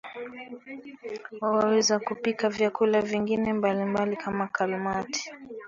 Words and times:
Waweza 1.41 1.99
kupika 1.99 2.49
vyakula 2.49 3.01
vingine 3.01 3.53
mbalimbali 3.53 4.15
kama 4.17 4.47
kalmati 4.47 5.31